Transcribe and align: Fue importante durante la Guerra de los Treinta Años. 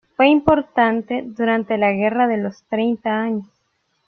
Fue 0.17 0.29
importante 0.29 1.21
durante 1.23 1.77
la 1.77 1.91
Guerra 1.91 2.25
de 2.27 2.37
los 2.37 2.63
Treinta 2.63 3.21
Años. 3.21 3.45